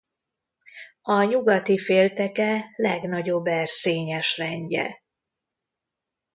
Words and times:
A 1.01 1.23
nyugati 1.23 1.77
félteke 1.79 2.65
legnagyobb 2.75 3.45
erszényes 3.45 4.37
rendje. 4.37 5.01